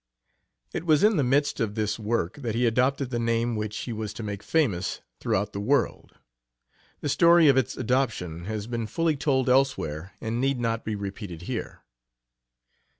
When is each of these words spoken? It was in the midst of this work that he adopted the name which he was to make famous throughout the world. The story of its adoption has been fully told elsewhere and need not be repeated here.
It 0.73 0.83
was 0.83 1.03
in 1.03 1.17
the 1.17 1.23
midst 1.23 1.59
of 1.59 1.75
this 1.75 1.99
work 1.99 2.37
that 2.37 2.55
he 2.55 2.65
adopted 2.65 3.11
the 3.11 3.19
name 3.19 3.55
which 3.55 3.77
he 3.77 3.93
was 3.93 4.13
to 4.13 4.23
make 4.23 4.41
famous 4.41 4.99
throughout 5.19 5.53
the 5.53 5.59
world. 5.59 6.13
The 7.01 7.07
story 7.09 7.47
of 7.49 7.55
its 7.55 7.77
adoption 7.77 8.45
has 8.45 8.65
been 8.65 8.87
fully 8.87 9.15
told 9.15 9.47
elsewhere 9.47 10.13
and 10.19 10.41
need 10.41 10.59
not 10.59 10.83
be 10.83 10.95
repeated 10.95 11.43
here. 11.43 11.83